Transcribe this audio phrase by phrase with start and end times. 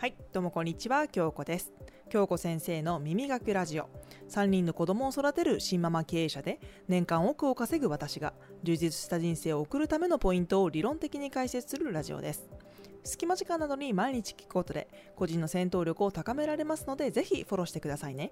[0.00, 1.72] はい、どうもこんにちは、京子です。
[2.08, 3.88] 京子先生の耳学ラジオ。
[4.30, 8.32] 3人の子供を育てる新ママ経営者で、年間億を稼ぐ私が、
[8.62, 12.48] 充実した人生を送るためのポイントを理論的に解説するラジオです。
[13.02, 18.30] 隙間時間などに毎日聞くことで、個人の戦闘力を高められますので、ぜひフォローしてくださいね。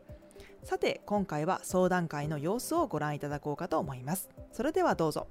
[0.63, 4.29] さて、今回は相談会の様子をご覧いただこうかと思います。
[4.53, 5.27] それではどうぞ。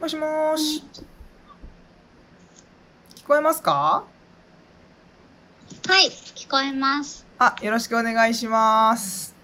[0.00, 0.82] もしもし。
[3.16, 4.06] 聞こえますか？
[5.88, 7.26] はい、聞こえます。
[7.38, 9.34] あ、よろしくお願いします。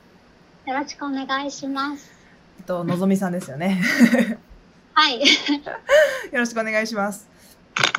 [0.66, 2.12] よろしくお願いします。
[2.58, 3.82] えっと、のぞみさんですよね。
[4.94, 5.26] はい、よ
[6.32, 7.28] よろしくお願いします。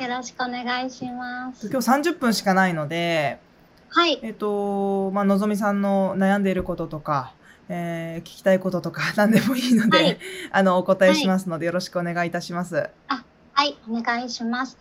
[0.08, 1.68] ろしくお願いします。
[1.68, 3.40] 今日30分しかないので、
[3.88, 7.32] はい、えっと、まあ、のぞみさんの悩んでいることとか、
[7.68, 10.18] えー聞きたいこととか 何でもいいので、はい
[10.50, 12.90] あの、お答えしますので、よろしくお願いいたします。
[13.06, 14.78] はい、お願いします。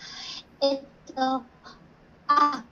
[0.61, 0.81] えっ
[1.15, 1.43] と、
[2.27, 2.63] あ、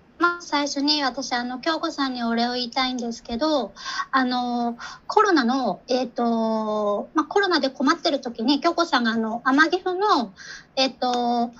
[0.41, 3.73] 最初に私、あの、京子さんにお礼を言いたいんですけど、
[4.11, 10.33] あの、コロナの、えっと、まあ、コロナで困ってる時に、京子さんが、あの、天岐阜の、
[10.75, 11.51] えっと、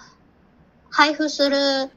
[0.89, 1.91] 配布する、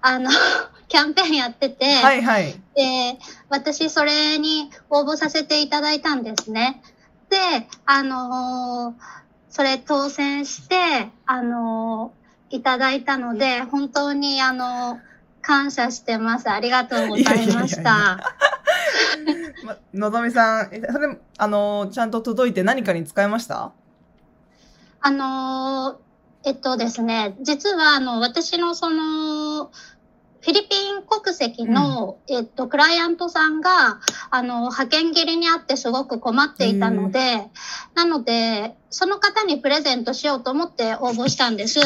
[0.00, 0.30] あの、
[0.88, 2.52] キャンペーンやってて、はいはい。
[2.74, 6.82] で、私それに応募させていただいたんですね。
[7.28, 9.18] で、あのー
[9.50, 12.18] それ当選して、あのー
[12.50, 14.98] いただいたので、本当にあの
[15.42, 16.50] 感謝してます。
[16.50, 18.18] ありがとうございました。
[19.64, 23.72] ま、のぞみさん、えそれ、あの、ちゃんと届いて何かに使えました？
[25.00, 25.96] あのー
[26.44, 37.48] えっとですね、実はあの、私のその、フィリピン国籍の、えっと、クライアントさんが、あの、派遣切りにあってすごく困っていたので、
[37.94, 41.80] なので、その方にプレゼントしようと思って応募したんです。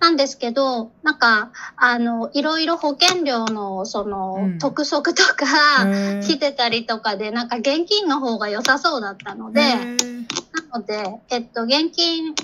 [0.00, 4.58] なんですけど、なんか、あの、いろいろ保険料の、その、うん。
[4.58, 5.46] 督促とか、
[6.22, 12.34] 来てたりとかで、なんか現金の方が良さそうだったので、なので、えっと、現金、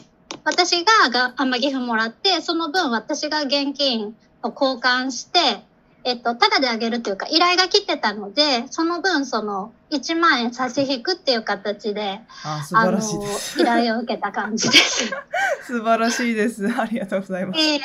[0.45, 5.63] 私がが天岐阜もらって、その分私が現金を交換して、
[6.03, 13.61] えっと、ただであげるというか、依頼が来てたので、その分、その、1万円差し引くっていう形で、あ、素晴らしい。
[13.61, 15.11] 依頼を受けた感じです。
[15.67, 16.67] 素晴らしいです。
[16.67, 17.61] ありがとうございます。
[17.61, 17.81] ええ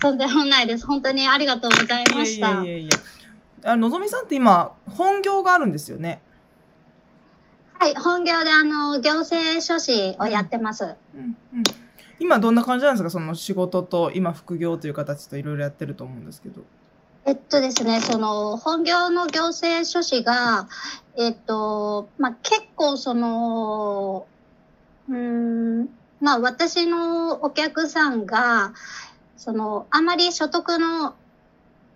[0.00, 0.86] とんでもないです。
[0.86, 2.52] 本当にありがとうございました。
[2.52, 3.70] いやいやいや。
[3.72, 6.20] あのぞみさんって今、本業があるんですよね？
[7.78, 10.84] はい、本業であの、行政書士をやってます。
[10.84, 11.62] うんうん、
[12.18, 13.10] 今どんな感じなんですか？
[13.10, 16.62] その仕事と今副業という形といろいろやってると思うんですけど。
[17.28, 20.68] えっとですね、その、本業の行政書士が、
[21.16, 24.26] えっと、まあ、結構その、
[25.08, 25.88] うん、
[26.20, 28.74] まあ、私のお客さんが、
[29.36, 31.14] その、あまり所得の、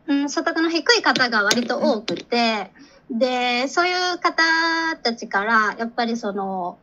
[0.09, 2.72] うん、所得の低い方が割と多くて、
[3.09, 4.42] で、そういう方
[5.00, 6.78] たちから、やっぱりその、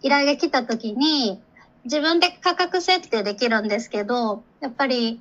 [0.00, 1.42] 依頼が来た時に、
[1.84, 5.20] 自分で価格設定できるんですけど、やっぱり、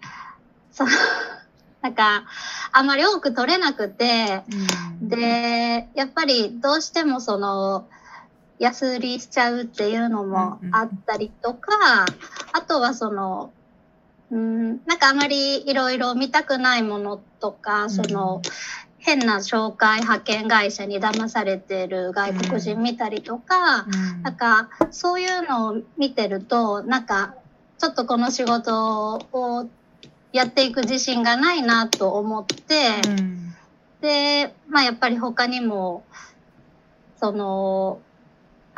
[0.71, 0.89] その、
[1.81, 2.25] なんか、
[2.71, 4.43] あまり多く取れなくて、
[5.01, 7.87] で、やっぱりどうしてもその、
[8.59, 12.05] 安売りしちゃうっていうのもあったりとか、
[12.51, 13.51] あとはその、
[14.31, 18.41] うん、なんかあまりいろいろ見たくないものとか、その、
[18.99, 24.23] 変な紹介派遣会社に騙されてる外国人見たりとか、うん。
[24.23, 27.35] なんか、そういうのを見てると、なんか、
[27.77, 29.69] ちょっとこの仕事を
[30.33, 33.55] やっていく自信がないなと思って、うん。
[34.01, 36.05] で、まあやっぱり他にも、
[37.17, 38.08] その、ま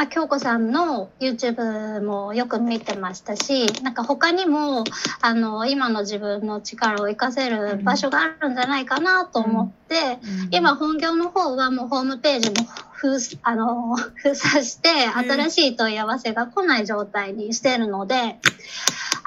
[0.01, 4.83] あ、京子さんの YouTube もよく見てましたし、なんか他にも、
[5.21, 10.19] あの、今の自分の力を活かせる場所があるんじゃないかなと思って、
[10.51, 18.39] 今、本業の方はもうホームページも封すあの 封鎖して、新しい問い合わせが来ない状態にしてるので、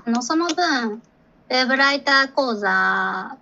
[0.07, 1.03] あの、その分、
[1.51, 3.37] ウェブライター講座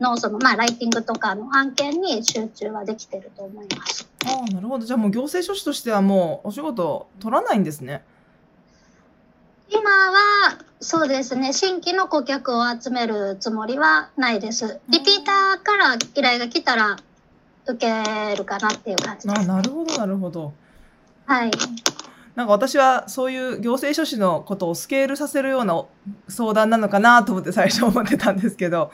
[0.00, 4.08] の、その、まあ、ライティングとかの案件に集中はできてると思います。
[4.26, 4.84] ああ、なるほど。
[4.84, 8.02] じゃあもう行政書士としてはもうお仕事取らないんですね。
[9.68, 14.80] 今は、そうですね、新規の顧客を集めるつもりはないです。
[14.88, 16.96] リピーターから依頼が来たら、
[17.66, 19.46] 受けるかなっていう感じであす。
[19.46, 20.52] なるほど、なるほど。
[21.26, 21.50] はい。
[22.40, 25.84] なんか私はそういう行政書士のことをスケールさせるような
[26.26, 28.90] 相談なのかなと思って最初思ってたんですけど。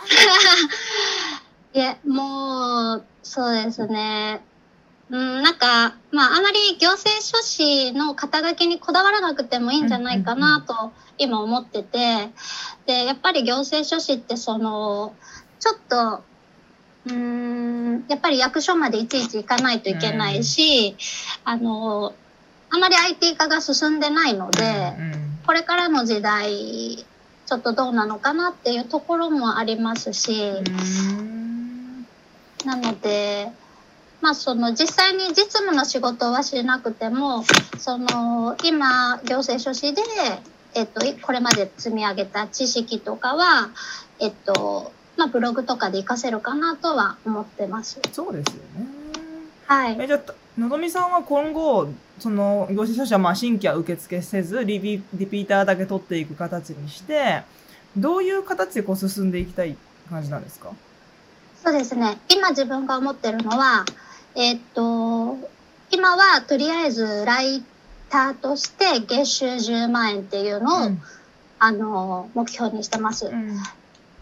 [1.72, 4.42] いえ、もう、そうですね。
[5.10, 12.32] うん、なんか、まあ、あまり行政書士の肩書きにこだわらなくてもいいんじゃないかなと今思ってて、
[12.86, 15.14] で、やっぱり行政書士ってその、
[15.60, 16.24] ちょっと
[17.08, 20.96] うん、やっぱり役所までいちいち行かないといけないし、
[21.44, 22.12] あの、
[22.70, 26.96] あまり IT 化が進んでないので、うんこれからの時代、
[27.46, 32.04] ちょっとどうなのかなっていうところもありますし、うん
[32.64, 33.52] なので、
[34.20, 37.44] まあその実際に実務の仕事はしなくても、
[37.78, 40.02] その今行政書士で、
[40.74, 43.70] えっと、いこれまで積み上げた知識とかは、
[44.18, 48.00] えっと、まあブログとかで活かせるかなとは思ってます。
[48.10, 48.86] そうですよね。
[49.68, 49.96] はい。
[50.00, 51.88] えじゃあのぞみさんは今後
[52.18, 57.42] その行政書士はまあ新規は受付せずリピリピーターだけ取っていく形にして
[57.96, 59.76] どういう形でこう進んでいきたい
[60.08, 60.70] 感じなんですか？
[61.62, 62.18] そうですね。
[62.28, 63.84] 今自分が思ってるのは、
[64.34, 65.36] えっと、
[65.90, 67.62] 今はとりあえずライ
[68.08, 71.02] ターとして月収10万円っていうのを、うん
[71.58, 73.26] あの、目標にしてます。
[73.26, 73.58] うん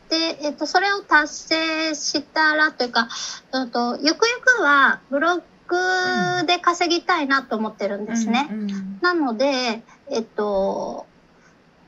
[0.09, 3.09] で、えっと、それを達成したらというか、
[3.53, 8.07] うんと、ゆくゆくはブログで稼ぎたいなと思ってるん。
[8.07, 8.49] ですね。
[8.51, 8.63] うん。
[8.63, 8.99] うん。
[9.01, 11.07] なので、えっと、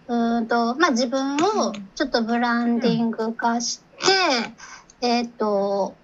[0.08, 5.94] うーんと、まあ、自分をちょっとブランディング化して、えっと、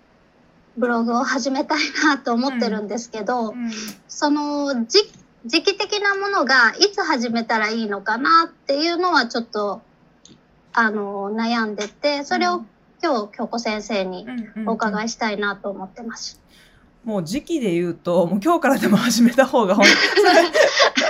[0.77, 3.71] ブログを始めたいなと思ってるんですけど、うん。
[4.09, 4.99] その、じ、
[5.45, 9.83] 時期的なものがいつ始めたらいいのかなっていうのはちょっと、
[10.73, 12.65] あの、悩んでて、それを
[13.03, 14.27] 今日、京子先生に
[14.57, 14.69] うん。
[14.69, 16.42] お伺いしたいなと思ってます。
[17.05, 19.85] もう時期で言うともう今日からでも始めた方が本
[20.17, 20.49] 当に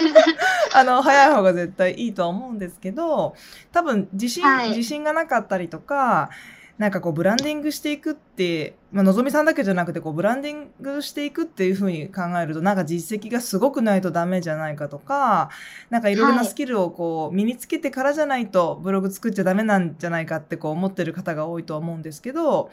[0.74, 3.34] あの早い方が絶対いいとは思うんですけど
[3.72, 6.30] 多分自信、はい自信がなかったりとか
[6.78, 15.50] なんかこうブランディングしていくって、まあのぞみさんだけじゃなくてこうブランディングしていくっていうふうに考えるとなんか実績がすごくないとダメじゃないかとか
[15.90, 22.70] なんかいろいろなはいスキルをこう身につけてからじゃないとブログ作っちゃダメなんじゃないかってこう思ってる方が多いとは思うんですけど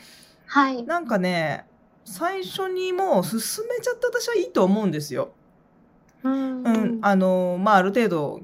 [0.48, 0.84] はい。
[0.84, 1.66] なんかね
[2.10, 5.30] 最初にもう進めちゃって私はいいと思うんですよ。
[6.24, 8.42] うんうん、あのまあある程度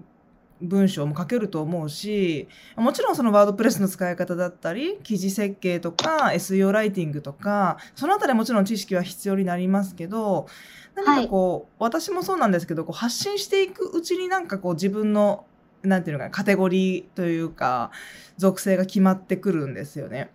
[0.61, 2.47] 文章も書けると思うし
[2.77, 10.47] もちろんそのワードプレスの使い方だったり記事設計とか SEO ライティングとかそのあたりはもちろん知識は必要になりますけど
[10.95, 15.45] 何かこう、私もそうなんですけどこう発信していくうちになんかこう自分の
[15.83, 17.91] なんていうのかなカテゴリーというか
[18.37, 20.29] 属性が決まってくるんですよね。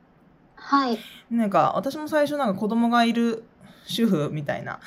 [0.61, 0.99] はい。
[1.31, 3.45] なんか私も最初なんか子供がいる
[3.87, 4.81] 主婦みたいな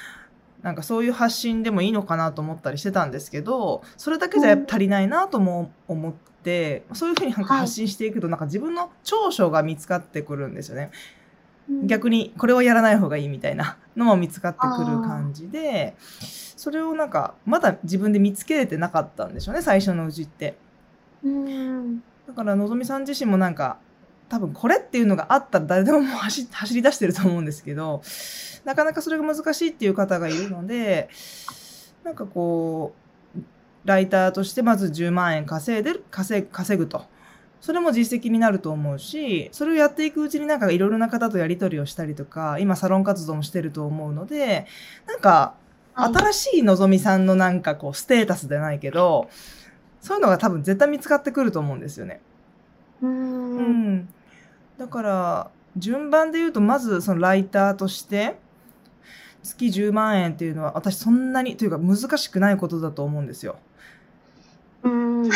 [0.62, 10.92] なんかそういう発信でもいいのかなと思ったりしてたんですけどそれだけじゃやっぱ足りないなとも思って、そういうふうになんかはい発信していくとなんか自分の長所が見つかってくるんですよね。
[11.70, 15.96] うん逆にこれはやらない方がいいみたいな のも見つかってくる感じで
[16.58, 20.58] それをなんかまだ自分で見つけれてなかったんでしょうね最初のうちって。
[21.24, 22.04] うん。
[22.28, 23.78] だからのぞみさん自身もなんか
[24.30, 28.02] 多分これっていうのがあったら誰でももう走 り出してると思うんですけど
[28.66, 31.10] なかなかそれが難しいっていう方がいるので
[32.04, 33.04] なんかこう
[33.86, 37.06] ライターとしてまず10万円稼いでる稼ぐ稼ぐと。
[37.60, 44.68] それも実績になると思うし、それをやっていくうちになんかいろいろな方とやり取りをしたりとか、今サロン活動もしてると思うので、
[45.08, 45.56] なんか
[45.96, 49.30] 新しいのぞみさんのなんかこうステータスじゃないけど、
[50.02, 52.20] そういうのが多分絶対見つかってくると思うんですよね。
[53.08, 53.12] う。
[53.12, 54.10] うんん。
[54.78, 58.36] だから、順番で言うと、まずそのライターとして、
[59.44, 63.58] 月10万円っていうのは私そんなに、というか難しくないことだと思うんですよ。
[64.84, 65.30] うん。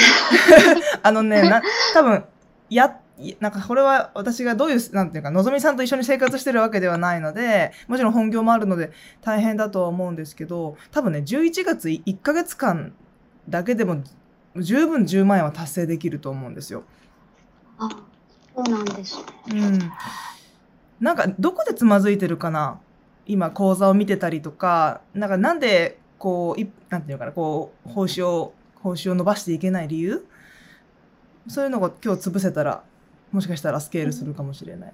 [1.04, 1.62] あのね、な、
[1.94, 2.24] 多分、
[2.70, 3.00] や、
[3.40, 12.94] なんかこれは私がどういう、なんていうか、のぞみさんと一緒に生活してるわけではないので、もちろん本業もあるので大変だとは思うんですけど、多分ね、11月1ヶ月間
[13.50, 14.04] だけでも
[14.56, 16.84] 十分10万円は達成できると思うんですよ。
[17.80, 17.90] あ、
[18.56, 19.24] そうなんですね。
[19.52, 19.92] うん。
[21.00, 22.80] なんか、どこでつまずいてるかな？
[23.26, 30.26] 今、講座を見てたりとか、なんか、なんで、こう、いなんていうのかな、こう、報酬を、報酬を伸ばしていけない理由？
[31.48, 32.84] そういうのが今日潰せたら、
[33.32, 34.94] もしかしたらスケールするかもしれない。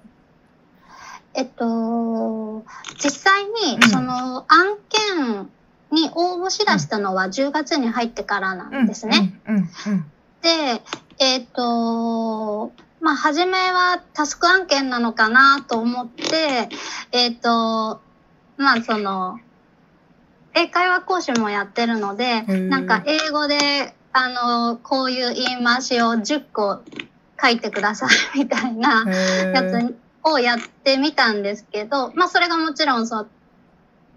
[1.34, 2.64] えっと、
[2.96, 5.48] 実際にうん、その案件
[5.90, 9.40] に応募しだしたのは10月に入ってからなんですね。
[9.48, 10.12] うん、うん、うん。
[10.44, 10.82] で、
[11.18, 12.70] えっと、
[13.00, 16.68] まあ、初めはタスク案件なのかなと思って、
[17.12, 18.02] えっと、
[18.58, 19.40] まあ、その、
[20.54, 22.68] 英会話講師もやってるので、ー。
[22.68, 26.82] なんか英語で、あの、こういう言い回しを10個
[27.42, 33.28] 書いてくださいみたいなへやーつをやってみたんですけど、まあそれがもちろんそう、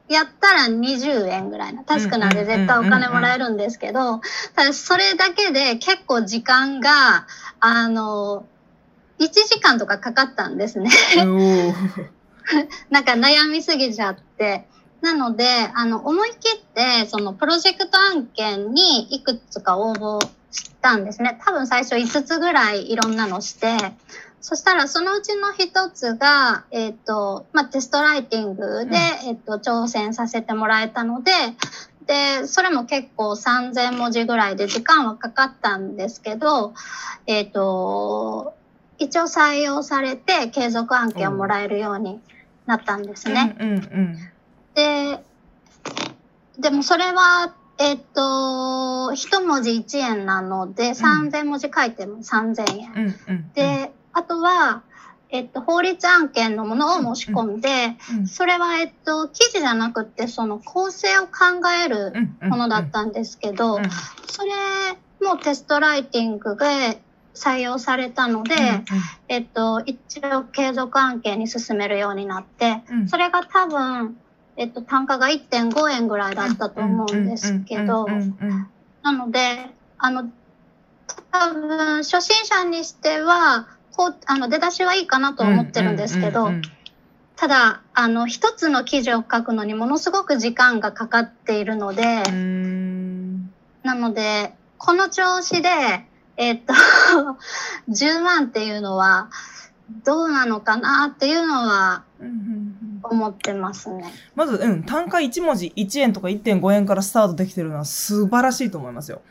[0.10, 1.84] やったら20円ぐらいな。
[1.84, 4.22] タスクなんで絶対お金もらえるんですけど、
[4.56, 7.28] ただそれだけで結構時間が、
[7.60, 8.46] あの、
[9.20, 10.90] 1時間とかかかったんですね。
[12.90, 14.68] なんか悩みすぎちゃって。
[15.02, 15.46] なので、
[15.76, 21.40] あの、思い切って、そのプロジェクト案件にいくつか応募したんですね。
[21.44, 23.78] 多分最初5つぐらいいろんなのして、
[24.41, 31.32] そしたらそのうちの一つが、えっ、と、まあ、テストライティングで、えっ、と、挑戦させてもらえたので、
[32.06, 36.74] で、それも結構3000文字ぐらいで時間はかかったんですけど、
[37.25, 38.53] えっ、と、
[39.00, 42.20] 一応採用されて継続案件をもらえるように
[42.65, 43.56] なったんですね。
[43.60, 44.17] うんうん
[44.74, 45.20] で、
[46.60, 52.91] でもそれは、えっ、と、一文字1円なので、3000文字書いても3000円。
[52.91, 53.51] うんうんうん。
[53.53, 54.82] で、あとは、
[55.30, 63.80] えっと、法律案件のものを申し込んで、うんそれは、えっと、記事じゃなくて、その構成を考えるものだったんですけど、
[64.28, 64.52] それ
[65.22, 67.00] もテストライティングで
[67.36, 68.56] 採用されたので、
[69.28, 74.18] えっと、一応継続案件に進めるようになって、それが多分、
[74.56, 78.08] えっと、単価が1.5円ぐらいだったと思うんですけど
[79.04, 79.40] なので、
[80.00, 80.32] あの、
[81.32, 86.51] 多分、初心者にしては、こう、あの、出だしはいいかなと思ってるんですけど
[87.36, 92.24] ただ、あの、一つの記事を書くのにものすごく時間がかかっているので、
[93.84, 95.70] なので、この調子で、
[96.36, 96.74] えっと、
[97.89, 99.30] 10万っていうのは、
[100.04, 102.04] どうなのかなっていうのは
[103.04, 104.06] 思ってますね。
[104.36, 109.22] まず、うん、単価1文字1円とか1.5円からスタートできてるのは素晴らしいと思いますよ。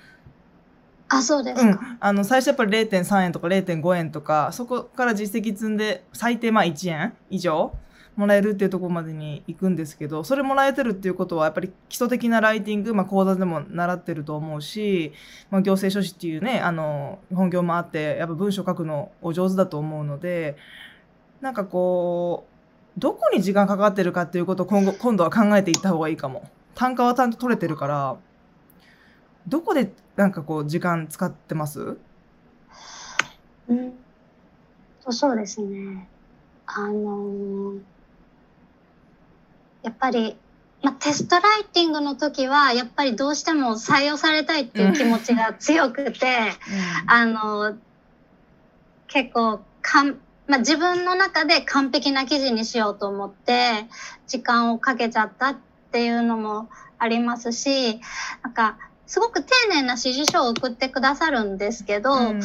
[1.09, 1.79] あ、そうですうん。。
[2.01, 7.73] あの、最初やっぱり0.3円とか0.5円とか、そこから実績積んで最低まあ1円以上
[8.17, 15.13] もらえるっていうところまでに行くんですけど、それもらえてるっていうことはやっぱり基礎的なライティング、まあ講座でも習ってると思うし、
[15.51, 20.57] まあ行政書士っていうね、あの、本業もあって、やっぱ文章書くのお上手だと思うので、
[21.41, 22.47] なんかこ
[22.97, 26.49] う、どこに時間かかってるかっていうことを今後、今度は考えていった方がいいかも。
[26.75, 28.17] 単価はちゃんと取れてるから、
[29.49, 31.99] どこでなんかこう時間使ってます？
[33.69, 33.93] うん。
[35.05, 36.09] とそうですね。
[36.67, 37.81] あのー
[39.83, 40.37] やっぱり、
[40.83, 46.27] まあ、テストライティングの時は、やっぱりどうしても採用されたいっていう気持ちが強くて、
[47.07, 47.77] あのー
[49.07, 53.87] 結構かん、まあ、自分の中で完璧な記事にしようと思って、
[54.27, 55.57] 時間をかけちゃったっ
[55.93, 58.01] ていうのもありますし、
[58.43, 62.41] なんか、すごく丁寧な指示書を送ってくださるんですけど、うん。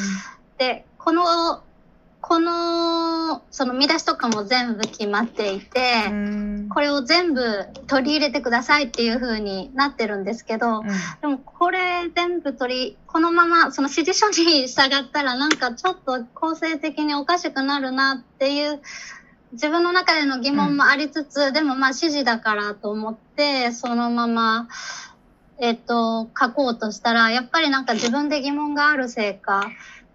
[0.57, 1.63] で、この、
[2.21, 6.69] この、その見出しとかも全部決まっていて、うん。
[6.69, 7.41] これを全部
[7.87, 10.83] 取り入れてくださいっていう風になってるんですけど、
[11.21, 18.81] でもこれ全部取り、このままその指示書に従ったらなんかちょっと構成的におかしくなるなっていう
[19.53, 24.67] 自分の中での疑問もありつつ、でもまあ指示だからと思って、そのまま、
[25.61, 29.69] えっと、書こうとしたら、やっぱりなんか自分で疑問があるせいか、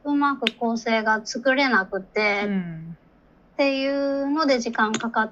[0.04, 5.30] うまく構成が作れなくて、うっていうので時間かか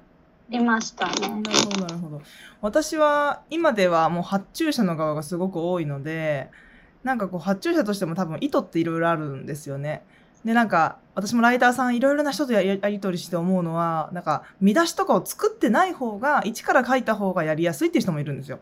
[0.49, 1.29] りましたね。
[1.29, 2.23] なるほどなるほど
[2.63, 6.49] 私は今ではもう発注者の側がすごく多いので
[7.03, 10.03] なんかこう発注者としても多分意図っていろいろあるんですよね。
[10.43, 18.61] でなんか私もライターさんいろいろな人とやややり取りして思うのはなんか見出しとかを作ってない方が一から書いた方がやりやすいっていう人もいるんですよ。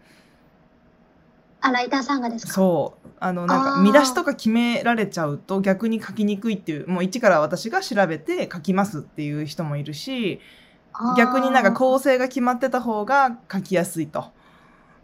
[1.63, 2.53] あ、ライターさんがですか？
[2.53, 10.41] そうあのなんか見出しとか決められちゃうと逆に書きにくいっていうもう一から私が調べて書きますっていう人もいるし
[11.17, 14.33] 逆になんか構成が決まってた方が書きやすいと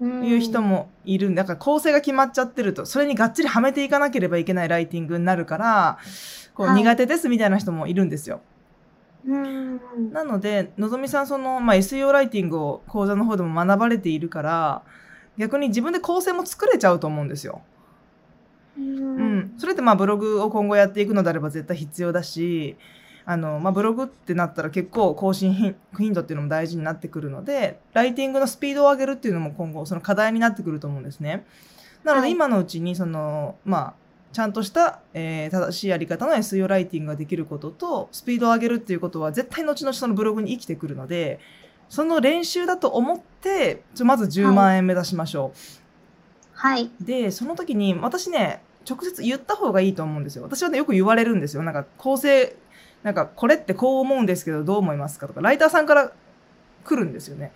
[0.01, 0.69] いう人も。
[0.69, 5.99] もいるんだから構成が決まっちゃってるとそれにがっちりはめていかなければいけないライティングになるから
[6.55, 8.41] こうはい苦手ですみたいな人もいるんですよ。
[9.27, 9.81] うん。
[10.13, 14.83] なのでのぞみさんその、まあ、SEO ライティングを講座の方でも学ばれているから
[15.39, 17.63] 逆に自分で構成も作れちゃうと思うんですよ。
[18.77, 22.77] ううんん、それってまあブログを今後やっていくのであれば絶対必要だし
[23.25, 31.45] あの、まあ、ブログってなったら結構更新頻頻度っていうのも大事になってくるのでライティングのスピードを上げるっていうのも今後その課題になってくると思うんですね。
[32.05, 33.95] なのはいで今のうちにその、まあ、
[34.33, 41.41] ちゃんとした、えー正しいやり方の SEO ライティングができることとスピードを上げるっていうことは絶対後々そのブログに生きてくるので
[41.89, 45.59] その練習だと思ってまず10万円目指しましょう。
[46.53, 46.91] はい。
[47.01, 50.43] で、その時に私ね、直接言った方がいいと思うんですよ。
[50.43, 51.63] 私はね、よく言われるんですよ。
[51.63, 52.57] なんか構成、
[53.03, 55.29] なんかこれってこう思うんですけどどう思いますか？
[55.29, 56.11] とか、ライターさんから
[56.85, 57.53] 来るんですよね。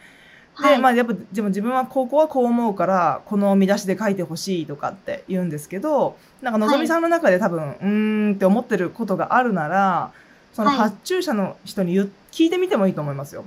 [0.60, 10.12] で、はいまあやっぱ、でも自分はここはこう思うから、この見出しで書いてほしいとかって言うんですけど、なんかのぞみさんの中で多分、うーんって思ってることがあるなら、
[10.52, 13.44] そのはい発注者の人に言う聞いてみてもいいと思いますよ。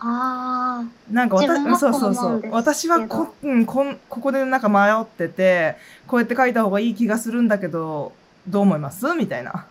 [0.00, 5.76] あなんか私そうそうそう私はこ,、うん、こんここでなんか迷ってて
[6.06, 8.12] こうやって書いた方がいい気がするんだけど
[8.48, 9.06] どう思います？
[9.14, 9.66] みたいなあ。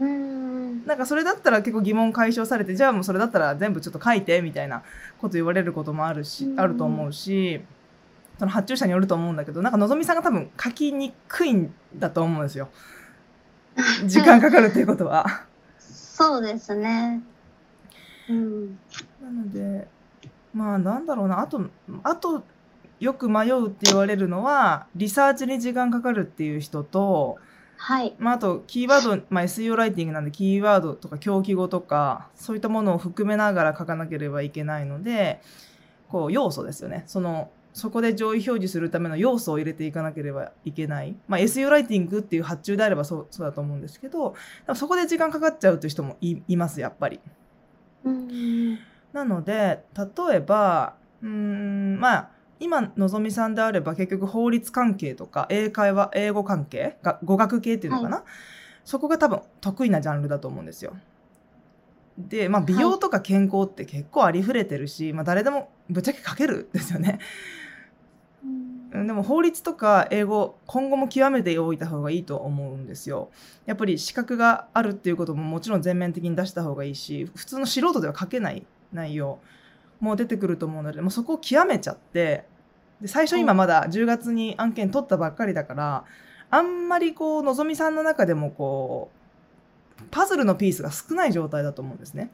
[0.00, 0.86] うん。
[0.86, 4.82] なんかそれだったら結構疑問解消されてじゃあもうそれだったら全部ちょっと書いてみたいな
[5.20, 7.60] こと言われることもあるし、うんあると思うし
[8.38, 12.68] その発注者によると思うんだけどなんかのぞみさんが多分書きにくいんだと思うんですよ
[14.06, 15.44] 時間かかるっていうことは。
[15.78, 17.22] そうですね。
[18.32, 18.78] うん。
[19.22, 19.88] なので
[20.54, 21.60] まあなんだろうなあと
[22.02, 22.42] あと
[23.00, 27.38] よく迷うって言われるのはリサーチに時間かかるっていう人と、
[27.76, 28.14] はい。
[28.18, 35.40] まあ、あとキーワード、まあ、SEO ライティングなんでキーワードとか狂気語とかそういったものを含めながら書かなければいけないので
[36.08, 44.36] こう要素ですよねそのそこで上位表示するための要素を入れていかなければいけない、まあ、SEO ライティングっていう発注であればそうそうだと思うんですけど
[44.74, 47.18] そこで時間かかっちゃうという人もいいますやっぱり。
[48.04, 48.78] うん。
[49.12, 52.30] なので例えばうーんまあ
[52.60, 58.24] 今のぞみさんであれば結局法律関係とか英会話英語関係が語学系っていうのかな、
[58.84, 60.96] そこが多分得意なジャンルだと思うんですよ。
[62.16, 67.18] で、まあ、美容とか健康って結構ありふれてるし、まあ、誰でもぶっちゃけ書けるんですよね。
[68.44, 73.30] うんでも法律とか英語今後も極めておいた方がいいと思うんですよ。
[73.64, 79.38] やっぱり資格があるっていうことももちろん全面的に出した方がいいし普通の素人では書けない内容
[80.00, 82.44] も出てくると思うのでもうそこを極めちゃって
[83.00, 86.04] で最初今まだ10月に案件取ったばっかりだから
[86.50, 89.10] あんまりこうのぞみさんの中でもこ
[90.00, 92.30] うパズルのピースが少ない状態だと思うんですね。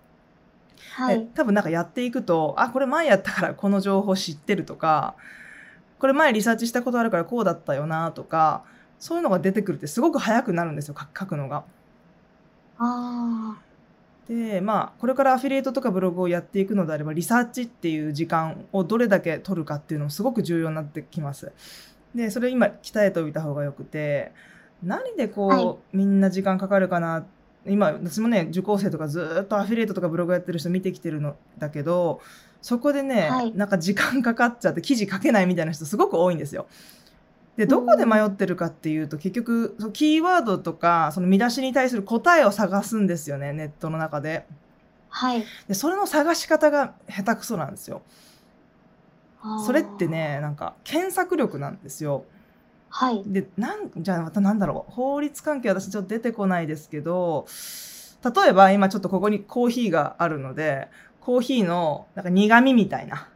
[0.77, 1.29] ではい。
[1.35, 5.15] 多分なんかやっていくとあこれ前やったからこの情報知ってるとか
[5.99, 8.65] これ前リサーチしたことあるからこうだったよなとか
[8.99, 11.65] そういうのが出てくるってすごく早くなるんですよ書書くのが。
[12.79, 13.59] あ
[14.29, 21.53] でまあこれからアフィリエイトとかブログをやっていくのであればリサーチっていう時間をどれだけ取るかっていうのもすごく重要になってきます。
[22.15, 24.33] でそれ今鍛えておいた方がよくて
[24.83, 27.27] 何でこう、はいみんな時間かかるかな
[27.69, 32.21] 今私もね受講生とかずーっとアフィリエイトとかブログやってる人見てきてるのだけど
[32.61, 36.67] そこでね、はいなんか時間かかっちゃって記事書けないみたいな人すごく多いんですよ。
[37.57, 44.47] でどこで迷ってるかっていうと結局そのキーワードとかその見出しに対する答えを探すんですよねネットの中で。
[45.09, 45.45] はい。
[45.67, 48.03] でそれの探し方が下手くそなんですよ。
[49.67, 50.07] それって。
[50.09, 52.25] ねなんか検索力なんですよ。
[52.91, 53.23] はい。
[53.27, 57.47] でなんじゃあまたなんだろう法律関係私ちょっと出てこないですけど
[58.25, 60.89] 例えば今ちょっとここにコーヒーがあるので
[61.21, 63.29] コーヒーのなんか苦味みたいな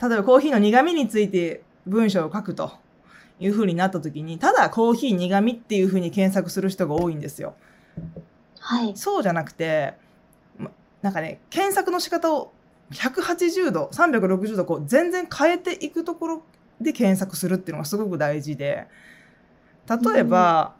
[0.00, 2.72] 例えばコーヒーの苦味について文章を書くと
[3.38, 7.54] いうふうになった時にただコーヒー苦味っていうふうに検索する人が多いんですよ。
[8.58, 8.96] はい。
[8.96, 9.94] そうじゃなくて
[10.58, 10.70] ま
[11.02, 12.52] なんかね検索の仕方を
[12.92, 16.42] 180度360度こう全然変えていくところ
[16.80, 18.86] で検索するっていうのがすごく大事で
[19.88, 20.74] 例えば、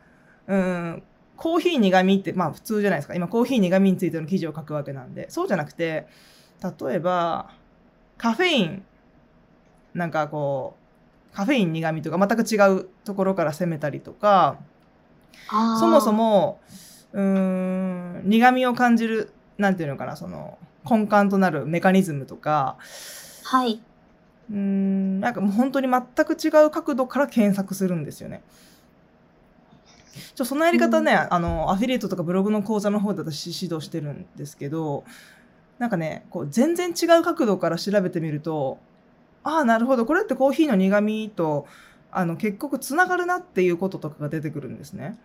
[0.47, 1.03] うん、
[1.37, 6.07] コーヒー苦味ってまあ普通じゃないですか今コーヒー苦味についての記事を書くわけなんでそうじゃなくて
[6.63, 7.51] 例えば
[8.19, 8.85] カフェイン
[9.95, 10.77] なんかこ
[11.33, 14.59] うカフェイン苦味とか全く違うところから攻めたりとか
[15.79, 16.13] そもそ。
[16.13, 16.61] も
[17.13, 22.77] うーん苦味を感じるなんていうのかなその根幹となるメカニズムとか
[23.45, 23.81] はい。
[24.51, 28.43] うーんなんかもう本当に全く違う角度から検索するんですよね。
[30.35, 35.05] ちょそのやり方ね、あのアフィリエイトとかブログの講座の方で私指導してるんですけど
[35.79, 38.79] なんかねこう全然違う角度から調べてみると
[39.45, 41.67] ああなるほどこれってコーヒーの苦味と
[42.11, 45.19] あの結局つながるなっていうこととかが出てくるんですね。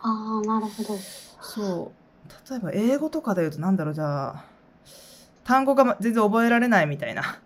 [0.00, 0.98] ああ、なるほど。
[1.40, 4.44] そう例えば英語とかで言うとなんだろうじゃあ
[5.44, 7.40] 単語がま全然覚えられないみたいな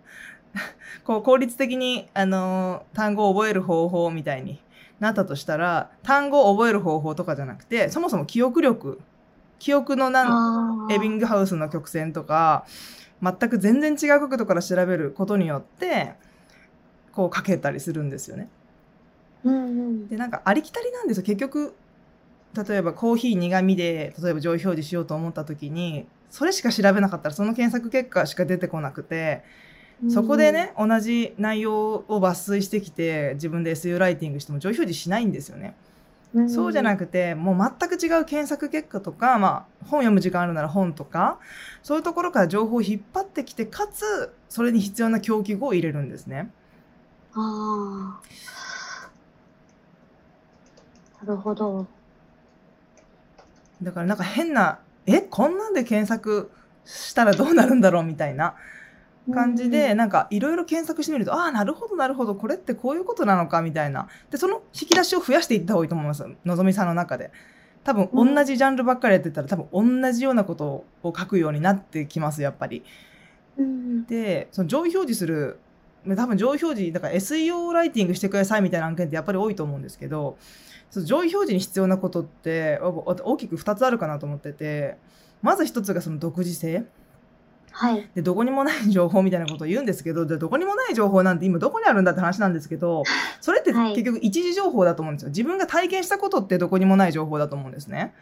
[1.03, 4.59] こう効率的に、あのー単語を覚える方法みたいに
[4.99, 9.01] なったとしたら単語を覚える方法とかじゃなくてそもそも記憶力
[9.59, 10.91] 記憶のなん。
[10.91, 12.65] エビングハウスの曲線とか
[13.21, 16.13] 全く全然違う角度から調べることによって
[17.13, 18.49] こう書けたりするんですよね。
[19.43, 20.07] うんうん。
[20.09, 21.73] でなんかありきたりなんですよ結局
[22.67, 29.43] 例えばコーヒー苦味で例えば上位表示しようと思った時にそれしか調べなかったらその検索結果しか出てこなくて
[30.09, 35.75] そこでね同じ内容を抜粋してきて自分で SEO ライティングしても上位表示しないんですよね。
[36.33, 41.37] うん、そうじゃなくくてもう全く違う検索結果とか、まあ、本読む時間あるなら本とか
[41.83, 46.51] そういうところから情報を引っ張ってきてかつそれに必要な狂気語を入れるんですね。
[47.35, 48.33] ああ。
[51.23, 51.87] なるほど。
[53.81, 56.51] だからなんか変な「えこんなんで検索
[56.85, 58.55] したらどうなるんだろうみたいな
[59.31, 64.07] 感じで、うんなんかいろいろ検索してみると、ああ、なるほど、なるほど、これってこういうことなのかみたいな。
[64.31, 66.25] で、その引き出しを増やしていった方がいいと思います。
[66.45, 67.31] のぞみさんの中で。
[67.83, 72.83] 多分、うん同じジャンルばっかりやってたら、多分同じようなことを書くようになってきます、やっぱり。
[73.57, 75.59] うんで、その上位表示する、
[76.15, 80.37] 多分上位表示、だから SEO ライティングしてくださいみたいな案件ってやっぱり多いと思うんですけど、
[80.89, 84.97] その上位表示に必要なことってお大きく2つあるかなと思ってて、
[85.41, 86.85] まず1つがその独自性。
[87.75, 88.07] はい。
[88.13, 93.03] で、どこにもない情報みたいなことを言うんですけど、でどこにもない情報なんて今どこにあるんだって話なんですけど、
[93.41, 95.29] それってはい結局一時情報だと思うんですよ。
[95.29, 98.13] 自分が体験したことってどこにもない情報だと思うんですね。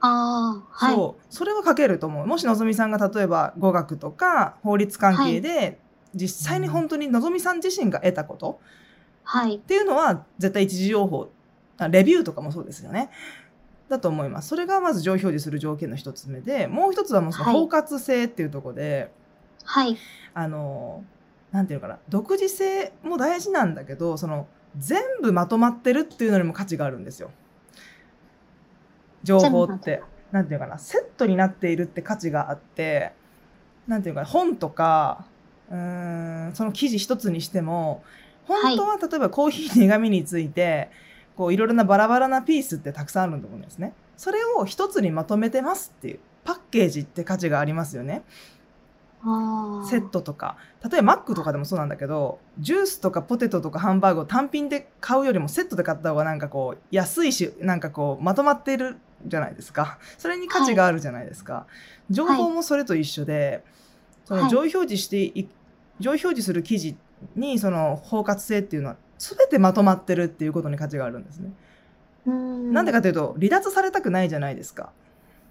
[0.00, 0.94] ああ、はい。
[0.94, 1.24] そう。
[1.30, 2.26] それは書けると思う。
[2.26, 5.80] もしのぞみさんが例えば語学とか法律関係で、
[6.14, 8.60] 実際に本当にのぞみさん自身が得たこと
[9.22, 9.58] はいっ。
[9.60, 11.30] ていうのは絶対一時情報。
[11.78, 13.08] あレビューとかもそうですよね。
[13.88, 14.48] だと思います。
[14.48, 19.10] それがまず上位表示する条件の一つ目で、もう一つはもうそのはい包括性っていうところで、
[19.64, 19.96] はい。
[20.34, 21.04] あの、
[21.52, 27.30] なんていうのかな、独自性も大事なんだけど、その、全部まとまってるっていうのにも価値があるんですよ。
[29.22, 30.02] 情報って。
[30.32, 33.12] なんていうのかな、セットになっているって価値があって、
[33.86, 35.26] なんていうのかな、本とか、
[35.70, 38.02] うーん、その記事一つにしても、
[38.46, 40.90] 本当は例えばコーヒー苦味について、
[41.36, 43.92] こういろいろなバラバラなピースってたくさんあると思うんですね。
[44.16, 48.22] それを一つにまとめてますっていう、パッケージって価値がありますよね。
[49.88, 50.56] セットとか。
[50.88, 59.98] 例えばマックとかでもそうなんだけどジュースとかポテトとかハンバーグを単品で買うよりもセットで買った方がなんかこう安いしなんかこうまとまってるじゃないですか。
[60.18, 61.66] それに価値があるじゃないですか、
[62.10, 63.64] 情報もそれと一緒で、
[64.26, 64.50] そのはい。
[64.50, 65.48] 上位表示してい
[66.00, 66.94] 上位表示する記事
[67.34, 71.52] にその包括性っていうのは全てまとまってるっていうことに価値があるんですね、
[72.26, 72.72] うん。
[72.72, 74.92] なんでかというと離脱されたくないじゃないですか。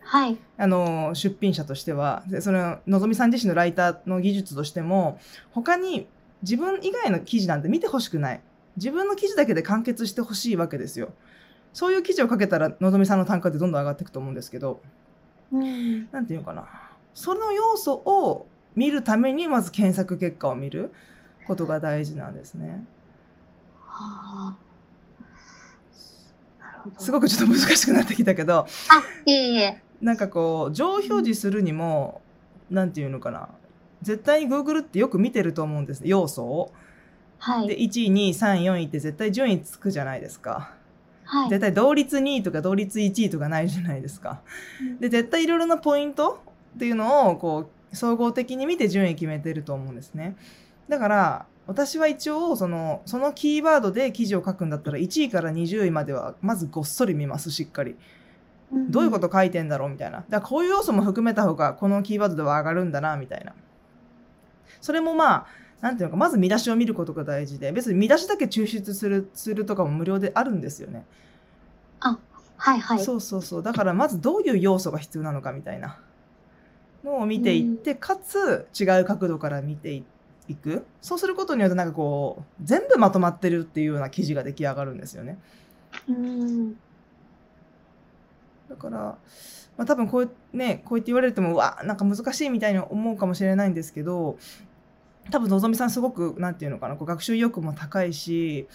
[0.02, 0.38] はい。
[0.58, 2.24] あの出品者としては。
[2.28, 5.20] でそののぞみさん自身のライターの技術としても
[5.52, 6.08] 他に
[6.42, 8.42] 自分以外の記事なんて見てほしくない。
[8.76, 11.14] 自分の記事だけで完結してほしいわけですよ。
[11.74, 14.82] そういう記事を書けたらのぞみさんの単価ってどんどん上がっていくと思うんですけど。
[15.52, 16.10] うん。
[16.12, 16.68] なんていうのかな。
[17.14, 20.92] その要素を見るためにまず検索結果を見る
[21.46, 22.84] ことが大事なんですね
[26.98, 28.68] すごくちょっと難しくなってきたけどあ、
[29.26, 29.82] いえいえ。
[30.02, 32.22] なんかこう上表示するにも
[32.70, 33.50] なんていうのかな
[34.02, 36.72] 絶対に Google ってよく見てると思うんです要素を。
[36.72, 36.74] で
[37.40, 37.68] はい。
[37.68, 40.74] 1位2位3位4位って絶対順位つくじゃないですか。
[41.26, 41.50] はい。
[41.50, 44.42] 絶対同率2位とか同率1位とかないじゃないですか。
[45.00, 46.42] で絶対いろいろなポイント
[46.76, 50.36] っていうのをこう総合的に見て順位決めてると思うんですね。
[50.90, 57.92] だから私は一応そのそのキーワードで記事を書くんだったら1位から20位まではまずごっそり見ますしっかり。
[57.92, 57.98] うん
[58.90, 60.18] どういうこと書いてんだろうみたいな。
[60.18, 63.54] だからこういう要素も含めた方がこのキーワードでは上がるんだなみたいな。
[64.82, 65.46] それもまあ、
[65.80, 71.06] なんていうのか、まず見出しを見ることが大事で、別に見出しだけ抽出するするとかも無料であるんですよね。
[72.58, 73.00] はいはい。
[73.04, 73.64] そうそうそう。
[73.64, 76.00] だからまずどういう要素が必要なのかみたいな
[77.04, 80.04] のを見ていって、かつ違う角度から見てい
[80.48, 80.86] いく？
[81.02, 85.38] そうすることによってなんかこう、全部まとまってるっていうような記事が出来上がるんですよね。
[86.08, 86.78] うん。
[88.70, 94.38] だから、まあ、多分こうねこう言って言われてもうわなんか難しいみたいに思うかもしれないんですけど
[95.32, 98.68] 多分のぞみさんすごくなんていうのかなこう学習意欲も高いし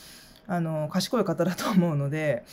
[0.46, 2.44] あの賢い方だと思うので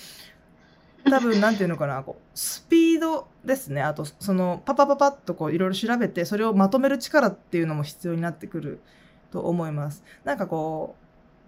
[1.03, 8.79] 多分なんていうのかなこうスピードですねあとそのパパパパッといろいろ調べてそれをまとめる力っていうのも必要になってくる
[9.35, 10.01] と思います。
[10.23, 10.95] なんかこ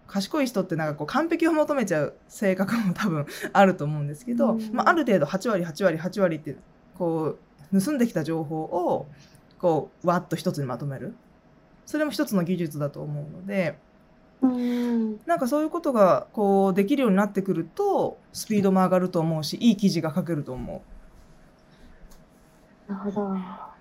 [0.05, 6.57] う賢い人ってなんかこう完璧を求めちゃう性格も多分あると思うんですけど、うんまあ、ある程度8割8割8割って
[6.97, 7.37] こ
[7.71, 9.07] う盗んできた情報を
[9.59, 11.15] こうわっと一つにまとめる
[11.85, 13.77] それも一つの技術だと思うので
[14.41, 15.19] うん。
[15.25, 20.83] なんかそういうことがこうできるようになってくるとスピードも上がると思うしいい記事が書けると思
[22.87, 23.76] なるほど。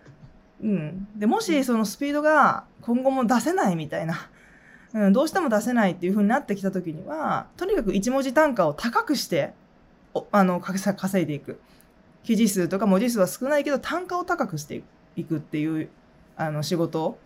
[0.63, 0.67] う。
[0.67, 4.29] うん、でもしそのスピードが今後も出せないみたいな、
[4.95, 9.53] うん、どうしても出せないっていう風になってきた時にはとにかく一文字単価を高くして
[10.15, 11.61] おあのか稼いでいく
[12.25, 14.83] 記事数とか文字数は少ないけど単価を高くして
[15.15, 15.89] いくっていう
[16.37, 17.19] あの仕事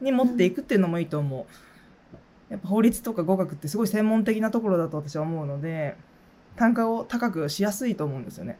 [0.00, 2.52] に持っていくっていうのもいいと思う。
[2.52, 5.96] やっぱ法律とか語学ってすごい専門的なところだと私は思うので
[6.54, 8.58] 単価を高くしやすいと思うんですよね。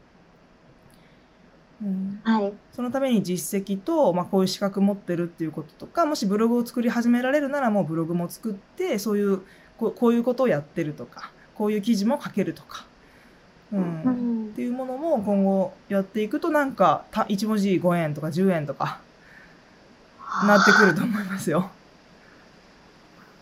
[1.81, 2.53] うん、はい。
[2.73, 9.41] そのために実績と、まあ、こういう資格持ってるっていうこととかもしブログを作り始められるならもうブログも作ってそういう
[9.77, 12.85] こうこういうことをやってるとかこういう記事も書けるとか、
[13.71, 19.01] うんうんっていうものも今後やっていくとなんかた1文字5円とか10円とか
[20.47, 21.69] なってくると思いますよ。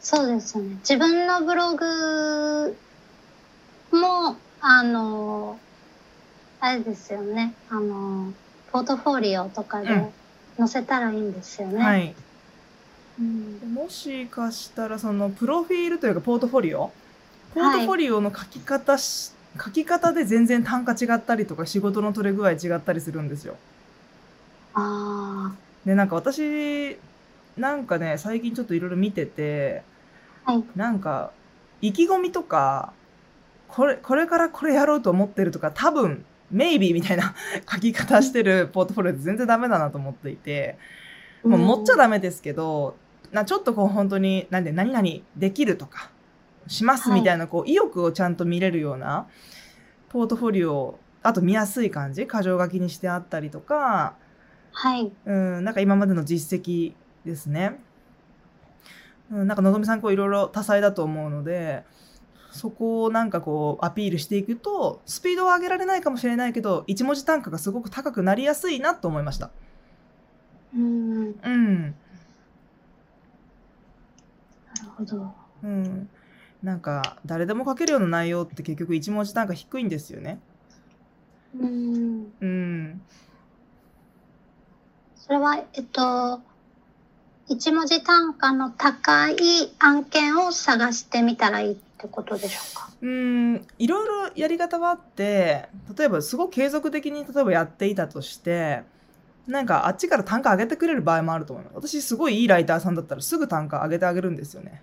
[0.01, 0.77] そうですね。
[0.87, 2.77] 自分のブログ
[3.91, 5.57] も、あの、
[6.65, 7.53] あれですよね。
[7.69, 8.33] あの、
[8.71, 10.11] ポートフォリオとかうんで
[10.57, 11.83] 載せたらいいんですよね。
[11.83, 12.15] はい。
[13.19, 16.91] うんもしかしたらそのプロフィールというかポートフォリオ？
[17.53, 19.31] ポートフォリオの書き方し、
[19.63, 23.57] 書き方で全然単価違ったりとか仕事の取れ具合違ったりするんですよ。
[24.73, 25.53] あ
[25.85, 26.97] でなんか私
[27.57, 29.83] なんかね最近ちょっといろいろ見てて
[30.45, 30.63] あ、はい。
[30.75, 31.31] なんか
[31.81, 32.91] 意気込みとか
[33.67, 37.35] これこれからこれやろうと思ってるとか多分 maybe みたいな
[37.71, 40.77] 書き方してるポートフォリオって全然ダメだなと思っていて。
[41.45, 42.97] もう持っちゃダメですけど、
[43.31, 46.09] なちょっとこう本当になんで何々できるとか
[46.67, 49.27] しますみたいなこう意欲をちゃんと見れるような
[50.09, 54.15] ポートフォリオをあと見やすい感じ箇条書きにしてあったりとか、
[54.71, 55.11] はい。
[55.25, 56.93] うん、なんか今までの実績
[57.25, 57.79] ですね。
[59.31, 61.83] うん、なんかのぞみさんこういろいろ多彩だと思うので
[62.55, 69.51] そこをなんかこうアピールしていくとスピードは上げられないかもしれないけど一文字単価がすごく高くなりやすいなと思いました。
[70.73, 71.25] うん。
[71.25, 71.95] なるうん
[74.95, 75.33] ほど。
[75.63, 76.09] うん、
[76.63, 80.39] なんか誰でも書けるような内容って結局一文字単価低いんですよね。
[81.59, 82.33] うん。
[82.39, 83.01] うん、
[85.15, 86.41] それは、えっと、
[87.47, 89.35] 一文字単価の高い
[89.79, 92.89] 案件を探してみたらいいってことでしょうか？
[93.01, 98.83] うん、いろいろやり方はあって例えばすごく継続的に例えばやっていたとして
[99.47, 101.87] なんかあっちから単価上げてくれる場合もあると思います。
[101.87, 104.81] 私すごいいいライターさんだったらすぐ単価上げてあげるんですよね。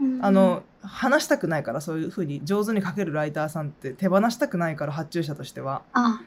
[0.00, 5.82] うんあの話したくないからそういうふうに上手に書けるライターさんって手放したくないから発注者としては。
[5.92, 6.20] あ、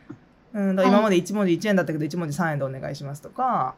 [0.54, 3.76] うん、だ今まで1文字1円だったけど1文字3円でお願いしますとか。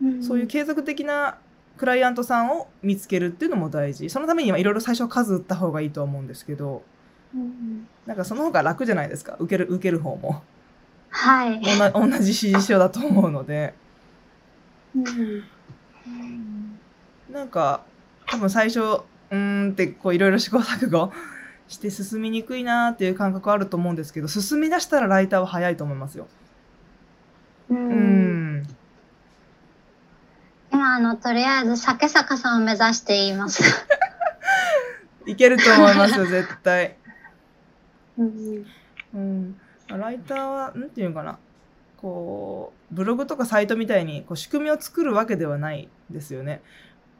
[0.00, 1.38] うんそういう継続的な
[1.78, 4.10] クライアントさんを見つけるっていうのも大事。
[4.10, 6.82] そのためにはいろいろ最初数打った方がいいとは思うんですけど、
[7.34, 9.36] うんなんかその方が楽じゃないですか。
[9.38, 10.42] 受ける、受ける方も。
[11.10, 11.60] はい。
[11.92, 13.74] 同じ指示書だと思うので。
[14.96, 15.44] うん
[17.30, 17.82] なんか、
[18.26, 21.12] 多分最初、うーんってこういろいろ試行錯誤
[21.68, 26.26] して進みにくいなーっていう感覚あると思うんですけど、進み出したらライターは早いと思いますよ。
[27.70, 28.66] ううんん。
[30.78, 33.64] 今、あの、とりあえず、酒坂さんを目指しています。
[35.26, 36.96] いけると思いますよ、絶対。
[38.16, 38.66] うん
[39.12, 41.38] うん、ライターはなんていうのかな
[41.96, 46.62] こうブログとかサイトみたいにこう仕組みを作るわけではないですよね。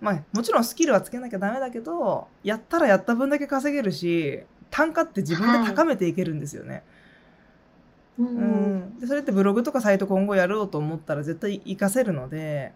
[0.01, 4.41] まあ、もちろんスキルはつけなきゃダメだけどやったらやった分だけ稼げるし
[4.71, 6.85] 単価って自分で高めていけるんですよね。
[8.19, 12.73] ううんんでそれってブログとかサイト今後やろうと思ったら絶対活かせるので、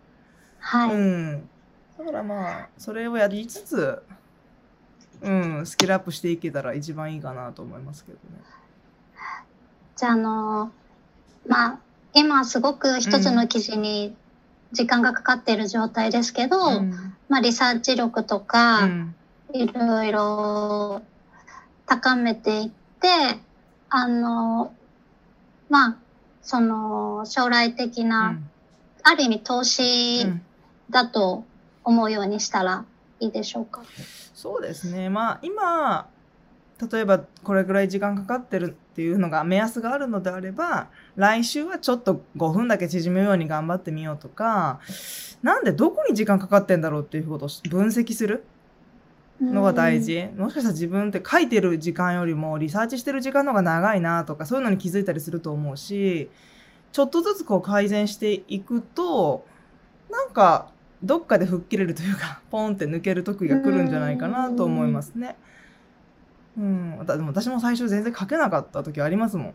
[0.63, 0.95] はい。
[0.95, 1.49] うん、
[1.99, 4.03] だからまあそれをやりつつ、
[5.21, 8.23] うん、スキルアップしていけたら一番いいかなと思いますけどね。
[9.97, 10.73] じゃあ、あの、
[11.47, 11.79] まあ、
[12.15, 14.17] 今すごく一つの記事に
[14.73, 17.15] 時間がかかっている状態ですけど、うん。
[17.29, 19.15] まあ、リサーチ力とうか、ん。
[19.53, 21.03] いろいろ
[21.87, 22.71] 高めていっ
[23.01, 23.09] て、
[23.91, 24.73] あの、
[25.69, 25.97] まあ、
[26.43, 28.39] その、将来的な、
[29.05, 30.43] ある意味投う資ん
[30.93, 31.45] だと
[31.83, 32.85] 思うようにしたら
[33.19, 33.83] いいでしょうか。
[34.35, 35.09] そうですね。
[35.09, 36.09] まあ今、
[36.93, 44.81] 例えばこれぐらい時間かかってるっていうのが目安があるのであれば、来週はちょっと5分だけ縮めるように頑張ってみようとか、
[45.43, 48.45] なんでどこに時間かかってんだろうっていうことを分析する？
[49.41, 50.29] のが大事。
[50.37, 56.31] もしかしたら自分って書いてる時間よりもリサーチしてる時間の方が長いなとかそういうのに気づいたりすると思うし、
[56.93, 59.45] ちょっとずつこう改善していくと、
[60.11, 60.71] なんか
[61.03, 65.37] どっかで吹っ切れるというか、 ポンって抜ける時が来るんじゃないかなと思いますね。
[66.57, 67.01] うん。
[67.05, 69.55] だでも私も最初全然書けなかった時ありますもん。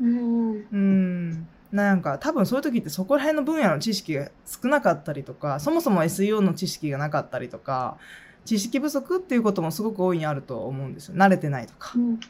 [0.00, 0.66] うん。
[0.72, 1.48] うん。
[1.72, 7.96] なんか多分そういう時ってそこら辺の分野の知識が少なかったりとか、そもそも SEO の知識がなかったりとか、
[8.44, 11.16] 知識不足っていうこともすごく大いにあると思うんですよ。
[11.16, 11.98] 慣れてないとかう。
[11.98, 12.20] ん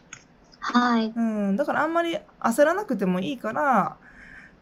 [0.59, 1.13] はい。
[1.15, 1.57] うん。
[1.57, 3.97] だからあんまり焦らなくてもいいから、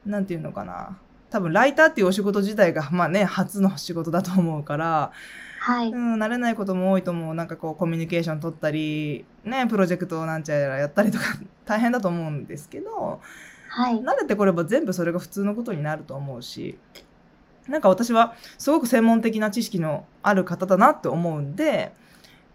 [0.05, 0.99] なんていうのかな。
[1.35, 5.11] 多分ライターっていうお仕事自体が、 まあね、初の仕事だと思うから、
[5.59, 5.88] はい。
[5.88, 7.35] うん、慣れないことも多いと思う。
[7.35, 11.25] なんかこう、コミュニケーション取ったり、ね、プロジェクトをなんちゃらやったりとか、
[11.66, 13.20] 大変だと思うんですけど、
[13.68, 13.99] はい。
[13.99, 16.79] 慣れてこれば全部それが普通のことになると思うし、
[17.66, 21.92] なんか私はすごく専門的な知識のある方だなって思うんで、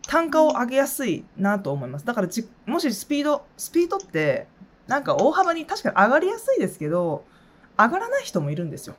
[0.07, 2.05] 単価を上げやすいなと思います。
[2.05, 4.47] だからち、もしスピード、スピードって、
[4.87, 7.25] なんか大幅に確かに上がりやすいですけど、
[7.83, 8.95] 上がらない人もいるんですよ。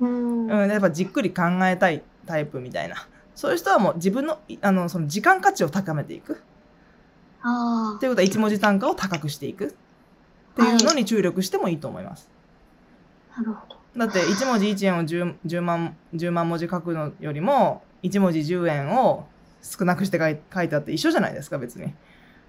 [0.00, 0.46] うん。
[0.46, 6.42] うん、やっぱじっくり考えたいタイプみたいなそういう人はもう自分のいあのその時間価値を高めていく
[7.42, 9.70] あということは一文字単価を高くしていくっ
[10.56, 12.30] ていうのに注力してもいいと思います。
[13.36, 13.76] あ、なるほど。
[13.96, 19.26] だって1文字1円を 10, 10, 万10万文字書くのよりも1文字10円を
[19.62, 21.92] 少なくして書い書いてあって一緒じゃないですか別に、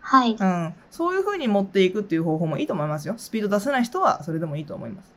[0.01, 0.36] はい。
[0.39, 5.14] うん、そういうふうに持っていくっていう方法もいいと思いますよスピード出せない人はそれでもいいと思います、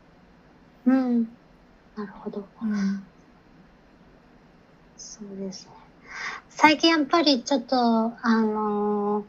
[0.88, 1.28] うん。
[1.96, 2.46] なるほど。
[2.62, 3.04] うん、
[4.96, 5.72] そうですね。
[6.48, 9.24] 最近やっぱりちょっと、あのー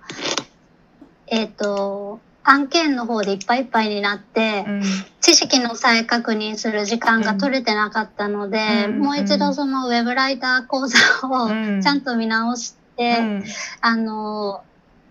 [1.28, 4.82] えっ、と、案件の方でいっぱいいっぱいになって、うん。
[5.22, 9.00] 知識の再確認する時間が取れてなかったので、うん。
[9.00, 11.82] もう一度そのウェブライター講座をうん。
[11.82, 13.44] ちゃんと見直して、うん。
[13.82, 14.69] あのー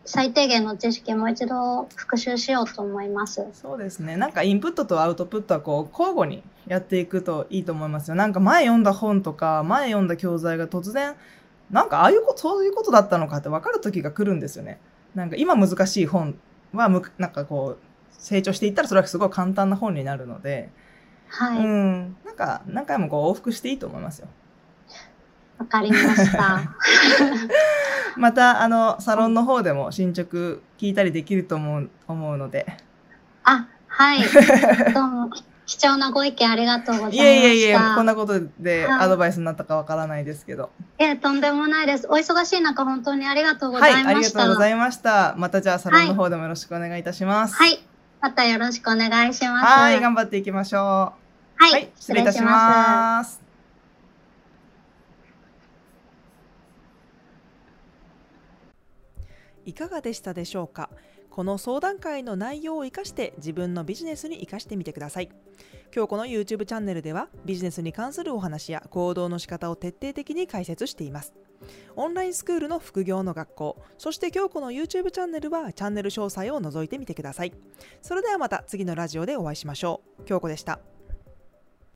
[0.09, 3.47] 最低限の知識もう一度復習しようと思います。
[3.53, 4.17] そうですね。
[4.17, 8.15] なんかインプットとアウトプットはこう交互にやっていくといいと思いますよ。
[8.15, 11.15] なんか前読んだ本とか前読んだ教材が突然
[11.71, 14.81] なんかああいうことそういうことだったのかって分かる時が来るんですよね。
[15.15, 16.39] なんか今難しい本
[16.73, 17.79] はむなんかこう
[18.13, 20.71] 成長していったらそれはすごい簡単な本になるので、
[21.29, 21.59] はい。
[21.59, 22.17] わ、うん。
[22.25, 24.29] なんか何回もこう往復していいと思いますよ
[25.65, 26.63] かりました。
[28.17, 32.67] またあのサロンの方でも進捗聞いたりできると思う思うので
[33.45, 34.21] あ、はい。
[34.93, 35.31] どうも。
[35.69, 37.25] 貴重なご意見ありがとうございました。
[37.25, 42.07] いえいえいえこんなことではいアドバイスになったかわからないですけどいえ、とんでもないです。
[42.09, 44.15] お忙しい中、本当にありがとうごはい、ざいました。
[44.15, 45.35] ありがとうございました。
[45.37, 47.55] またじゃあサロンの方でもよろしくお願いいたします。
[47.55, 47.85] はい。
[48.23, 49.65] またよろしくお願いします。
[49.67, 50.83] はい、頑張っていきましょう。
[51.63, 53.48] はい失礼いたします。
[59.69, 60.89] いかがでしたでしょうか？
[61.29, 65.29] この相談会の内容を生かして自分のビジネスに生かしてみてください。
[65.95, 71.35] 今日この YouTube チャンネルではビジネスに関するお話や行動の仕方を徹底的に解説しています。
[71.97, 77.53] オンラインスクールの副業の学校そして今日この YouTube チャンネルはチャンネル詳細を覗いてみてください。
[78.01, 80.25] それではまた次のラジオでお会いしましょう。
[80.25, 80.81] 京子でした。